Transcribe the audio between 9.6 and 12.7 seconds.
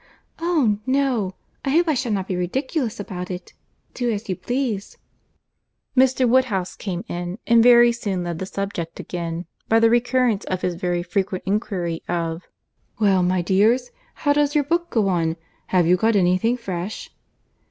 by the recurrence of his very frequent inquiry of